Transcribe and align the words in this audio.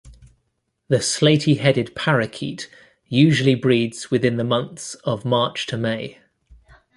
The 0.87 0.97
slaty-headed 0.99 1.93
parakeet 1.95 2.67
usually 3.05 3.53
breeds 3.53 4.09
within 4.09 4.37
the 4.37 4.43
months 4.43 4.95
of 5.03 5.25
March-May. 5.25 6.17